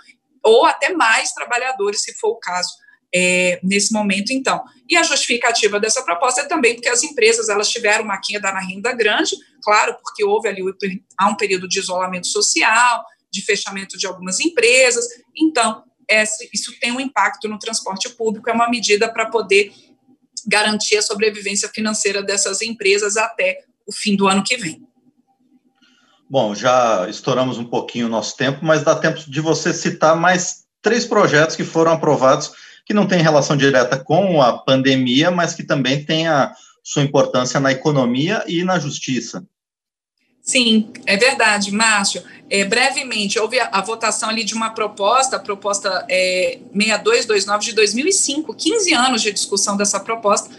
ou 0.42 0.66
até 0.66 0.92
mais 0.92 1.32
trabalhadores, 1.32 2.02
se 2.02 2.12
for 2.14 2.30
o 2.30 2.36
caso 2.36 2.70
é, 3.14 3.60
nesse 3.62 3.92
momento, 3.92 4.32
então. 4.32 4.62
E 4.88 4.96
a 4.96 5.02
justificativa 5.02 5.78
dessa 5.78 6.02
proposta 6.02 6.42
é 6.42 6.46
também 6.46 6.74
porque 6.74 6.88
as 6.88 7.02
empresas 7.02 7.48
elas 7.48 7.68
tiveram 7.68 8.04
uma 8.04 8.18
queda 8.18 8.50
na 8.52 8.60
renda 8.60 8.92
grande, 8.92 9.36
claro, 9.62 9.96
porque 10.02 10.24
houve 10.24 10.48
ali 10.48 10.62
há 11.18 11.28
um 11.28 11.36
período 11.36 11.68
de 11.68 11.78
isolamento 11.78 12.26
social, 12.26 13.04
de 13.30 13.42
fechamento 13.42 13.98
de 13.98 14.06
algumas 14.06 14.40
empresas, 14.40 15.06
então 15.36 15.84
essa, 16.08 16.44
isso 16.52 16.78
tem 16.80 16.92
um 16.92 17.00
impacto 17.00 17.48
no 17.48 17.58
transporte 17.58 18.08
público, 18.10 18.48
é 18.50 18.52
uma 18.52 18.68
medida 18.68 19.10
para 19.12 19.26
poder 19.26 19.72
garantir 20.46 20.96
a 20.96 21.02
sobrevivência 21.02 21.68
financeira 21.68 22.22
dessas 22.22 22.62
empresas 22.62 23.16
até 23.16 23.64
o 23.86 23.92
fim 23.92 24.16
do 24.16 24.26
ano 24.26 24.42
que 24.42 24.56
vem. 24.56 24.82
Bom, 26.28 26.54
já 26.54 27.06
estouramos 27.08 27.58
um 27.58 27.64
pouquinho 27.64 28.06
o 28.06 28.10
nosso 28.10 28.36
tempo, 28.36 28.64
mas 28.64 28.82
dá 28.82 28.94
tempo 28.94 29.18
de 29.18 29.40
você 29.40 29.72
citar 29.72 30.16
mais 30.16 30.64
três 30.80 31.04
projetos 31.04 31.54
que 31.54 31.64
foram 31.64 31.92
aprovados 31.92 32.52
que 32.84 32.94
não 32.94 33.06
tem 33.06 33.22
relação 33.22 33.56
direta 33.56 33.98
com 33.98 34.42
a 34.42 34.58
pandemia, 34.58 35.30
mas 35.30 35.54
que 35.54 35.62
também 35.62 36.04
tem 36.04 36.26
a 36.26 36.52
sua 36.82 37.02
importância 37.02 37.60
na 37.60 37.72
economia 37.72 38.44
e 38.46 38.64
na 38.64 38.78
justiça. 38.78 39.44
Sim, 40.42 40.92
é 41.06 41.16
verdade, 41.16 41.70
Márcio. 41.70 42.22
É, 42.50 42.64
brevemente, 42.64 43.38
houve 43.38 43.60
a, 43.60 43.68
a, 43.68 43.80
votação 43.80 44.28
ali 44.28 44.42
de 44.42 44.54
uma 44.54 44.70
proposta, 44.70 45.36
a 45.36 45.38
proposta 45.38 46.04
é, 46.10 46.58
6229 46.74 47.64
de 47.66 47.72
2005, 47.74 48.52
15 48.52 48.92
anos 48.92 49.22
de 49.22 49.32
discussão 49.32 49.76
dessa 49.76 50.00
proposta, 50.00 50.50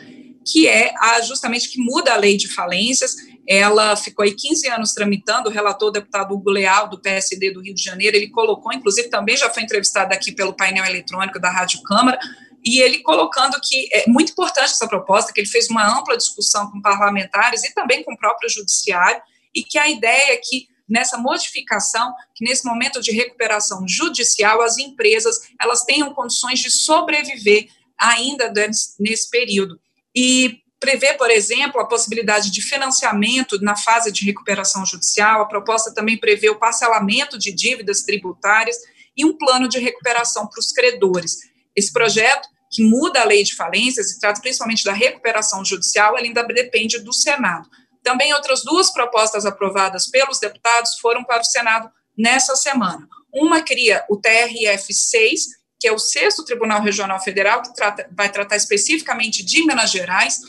que 0.46 0.68
é 0.68 0.94
a, 0.98 1.22
justamente 1.22 1.70
que 1.70 1.80
muda 1.80 2.14
a 2.14 2.18
lei 2.18 2.38
de 2.38 2.48
falências 2.48 3.16
ela 3.48 3.96
ficou 3.96 4.24
aí 4.24 4.34
15 4.34 4.70
anos 4.70 4.94
tramitando, 4.94 5.50
o 5.50 5.52
relator 5.52 5.90
o 5.90 5.92
deputado 5.92 6.34
Hugo 6.34 6.50
Leal, 6.50 6.90
do 6.90 7.00
PSD 7.02 7.52
do 7.52 7.62
Rio 7.62 7.76
de 7.76 7.84
Janeiro, 7.84 8.16
ele 8.16 8.30
colocou, 8.30 8.72
inclusive 8.74 9.10
também 9.10 9.36
já 9.36 9.50
foi 9.50 9.64
entrevistado 9.64 10.14
aqui 10.14 10.32
pelo 10.32 10.54
painel 10.54 10.86
eletrônico 10.86 11.40
da 11.40 11.50
Rádio 11.50 11.82
Câmara, 11.84 12.18
e 12.64 12.80
ele 12.80 13.00
colocando 13.00 13.60
que 13.62 13.90
é 13.92 14.06
muito 14.08 14.32
importante 14.32 14.72
essa 14.72 14.88
proposta, 14.88 15.34
que 15.34 15.42
ele 15.42 15.48
fez 15.48 15.70
uma 15.70 16.00
ampla 16.00 16.16
discussão 16.16 16.72
com 16.72 16.82
parlamentares 16.82 17.64
e 17.64 17.74
também 17.74 18.04
com 18.04 18.14
o 18.14 18.18
próprio 18.18 18.50
judiciário, 18.50 19.22
e 19.54 19.64
que 19.64 19.78
a 19.78 19.90
ideia 19.90 20.34
é 20.34 20.38
que 20.38 20.68
nessa 20.88 21.18
modificação, 21.18 22.14
que 22.34 22.46
nesse 22.46 22.66
momento 22.66 23.02
de 23.02 23.12
recuperação 23.12 23.86
judicial, 23.88 24.62
as 24.62 24.78
empresas 24.78 25.40
elas 25.60 25.84
tenham 25.84 26.14
condições 26.14 26.60
de 26.60 26.72
sobreviver 26.72 27.68
ainda 27.98 28.52
nesse 29.00 29.30
período. 29.30 29.80
E 30.16 30.63
prevê, 30.84 31.14
por 31.14 31.32
exemplo, 31.32 31.80
a 31.80 31.88
possibilidade 31.88 32.52
de 32.52 32.62
financiamento 32.62 33.58
na 33.62 33.74
fase 33.74 34.12
de 34.12 34.26
recuperação 34.26 34.86
judicial. 34.86 35.42
A 35.42 35.48
proposta 35.48 35.94
também 35.94 36.18
prevê 36.18 36.50
o 36.50 36.60
parcelamento 36.60 37.40
de 37.40 37.54
dívidas 37.54 38.02
tributárias 38.02 38.76
e 39.16 39.24
um 39.24 39.38
plano 39.38 39.70
de 39.70 39.80
recuperação 39.80 40.46
para 40.46 40.60
os 40.60 40.74
credores. 40.74 41.38
Esse 41.74 41.94
projeto, 41.94 42.50
que 42.70 42.84
muda 42.84 43.22
a 43.22 43.24
lei 43.24 43.44
de 43.44 43.56
falências 43.56 44.12
e 44.12 44.20
trata 44.20 44.42
principalmente 44.42 44.84
da 44.84 44.92
recuperação 44.92 45.64
judicial, 45.64 46.18
ainda 46.18 46.44
depende 46.44 47.00
do 47.00 47.14
Senado. 47.14 47.70
Também 48.04 48.34
outras 48.34 48.62
duas 48.62 48.92
propostas 48.92 49.46
aprovadas 49.46 50.08
pelos 50.08 50.38
deputados 50.38 51.00
foram 51.00 51.24
para 51.24 51.42
o 51.42 51.46
Senado 51.46 51.90
nessa 52.18 52.58
semana. 52.58 53.08
Uma 53.34 53.62
cria 53.62 54.04
o 54.10 54.20
TRF-6, 54.20 55.44
que 55.80 55.88
é 55.88 55.94
o 55.94 55.98
sexto 55.98 56.44
Tribunal 56.44 56.82
Regional 56.82 57.22
Federal, 57.22 57.62
que 57.62 57.74
trata, 57.74 58.06
vai 58.12 58.30
tratar 58.30 58.58
especificamente 58.58 59.46
de 59.46 59.66
Minas 59.66 59.90
Gerais, 59.90 60.42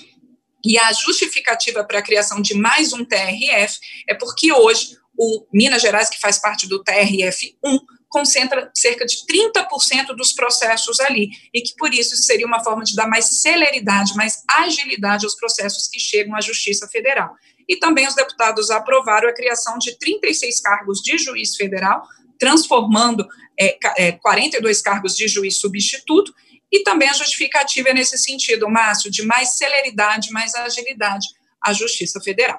e 0.65 0.79
a 0.79 0.93
justificativa 0.93 1.85
para 1.85 1.99
a 1.99 2.03
criação 2.03 2.41
de 2.41 2.55
mais 2.55 2.93
um 2.93 3.05
TRF 3.05 3.79
é 4.09 4.15
porque 4.15 4.53
hoje 4.53 4.97
o 5.17 5.47
Minas 5.53 5.83
Gerais, 5.83 6.11
que 6.11 6.21
faz 6.21 6.39
parte 6.39 6.69
do 6.69 6.83
TRF1, 6.83 7.81
concentra 8.09 8.71
cerca 8.75 9.05
de 9.05 9.17
30% 9.27 10.15
dos 10.17 10.33
processos 10.33 11.01
ali, 11.01 11.31
e 11.53 11.61
que 11.61 11.75
por 11.77 11.93
isso 11.93 12.17
seria 12.17 12.47
uma 12.47 12.63
forma 12.63 12.85
de 12.85 12.95
dar 12.95 13.09
mais 13.09 13.41
celeridade, 13.41 14.15
mais 14.15 14.43
agilidade 14.49 15.25
aos 15.25 15.35
processos 15.35 15.89
que 15.89 15.99
chegam 15.99 16.35
à 16.35 16.41
Justiça 16.41 16.89
Federal. 16.89 17.35
E 17.69 17.77
também 17.77 18.07
os 18.07 18.15
deputados 18.15 18.71
aprovaram 18.71 19.29
a 19.29 19.35
criação 19.35 19.79
de 19.79 19.99
36 19.99 20.61
cargos 20.61 21.01
de 21.01 21.19
juiz 21.19 21.57
federal, 21.57 22.07
transformando 22.39 23.27
é, 23.59 23.79
é, 23.97 24.13
42 24.13 24.81
cargos 24.81 25.17
de 25.17 25.27
juiz 25.29 25.59
substituto 25.59 26.33
e 26.75 26.83
também 26.83 27.09
a 27.09 27.13
justificativa 27.13 27.91
é 27.91 27.95
nesse 27.95 28.19
sentido, 28.19 28.69
Márcio, 28.69 29.09
de 29.09 29.23
mais 29.25 29.57
celeridade, 29.57 30.33
mais 30.33 30.57
agilidade 30.57 31.29
à 31.63 31.73
Justiça 31.73 32.21
Federal. 32.21 32.59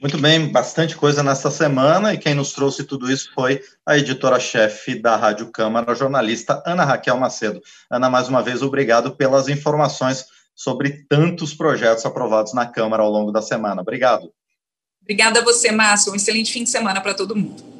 Muito 0.00 0.16
bem, 0.16 0.50
bastante 0.50 0.96
coisa 0.96 1.22
nesta 1.22 1.50
semana, 1.50 2.14
e 2.14 2.18
quem 2.18 2.34
nos 2.34 2.54
trouxe 2.54 2.84
tudo 2.84 3.12
isso 3.12 3.30
foi 3.34 3.62
a 3.84 3.98
editora-chefe 3.98 4.94
da 4.94 5.16
Rádio 5.16 5.50
Câmara, 5.52 5.92
a 5.92 5.94
jornalista 5.94 6.62
Ana 6.66 6.86
Raquel 6.86 7.18
Macedo. 7.18 7.60
Ana, 7.90 8.08
mais 8.08 8.26
uma 8.26 8.42
vez, 8.42 8.62
obrigado 8.62 9.14
pelas 9.14 9.48
informações 9.48 10.24
sobre 10.54 11.04
tantos 11.06 11.52
projetos 11.52 12.06
aprovados 12.06 12.54
na 12.54 12.64
Câmara 12.64 13.02
ao 13.02 13.10
longo 13.10 13.30
da 13.30 13.42
semana. 13.42 13.82
Obrigado. 13.82 14.32
Obrigada 15.02 15.40
a 15.40 15.44
você, 15.44 15.70
Márcio. 15.70 16.10
Um 16.10 16.16
excelente 16.16 16.50
fim 16.50 16.64
de 16.64 16.70
semana 16.70 17.02
para 17.02 17.12
todo 17.12 17.36
mundo. 17.36 17.75